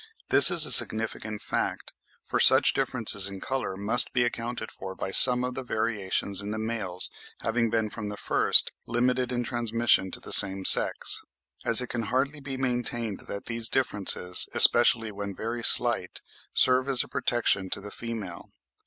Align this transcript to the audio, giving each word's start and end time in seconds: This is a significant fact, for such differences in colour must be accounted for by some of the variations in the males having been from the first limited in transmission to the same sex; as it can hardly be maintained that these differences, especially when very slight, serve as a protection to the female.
This 0.29 0.49
is 0.49 0.65
a 0.65 0.71
significant 0.71 1.43
fact, 1.43 1.93
for 2.23 2.39
such 2.39 2.73
differences 2.73 3.27
in 3.27 3.39
colour 3.39 3.77
must 3.77 4.13
be 4.13 4.23
accounted 4.23 4.71
for 4.71 4.95
by 4.95 5.11
some 5.11 5.43
of 5.43 5.53
the 5.53 5.61
variations 5.61 6.41
in 6.41 6.49
the 6.49 6.57
males 6.57 7.11
having 7.41 7.69
been 7.69 7.91
from 7.91 8.09
the 8.09 8.17
first 8.17 8.71
limited 8.87 9.31
in 9.31 9.43
transmission 9.43 10.09
to 10.09 10.19
the 10.19 10.33
same 10.33 10.65
sex; 10.65 11.21
as 11.63 11.81
it 11.81 11.87
can 11.91 12.01
hardly 12.09 12.39
be 12.39 12.57
maintained 12.57 13.25
that 13.27 13.45
these 13.45 13.69
differences, 13.69 14.49
especially 14.55 15.11
when 15.11 15.35
very 15.35 15.63
slight, 15.63 16.21
serve 16.51 16.89
as 16.89 17.03
a 17.03 17.07
protection 17.07 17.69
to 17.69 17.79
the 17.79 17.91
female. 17.91 18.49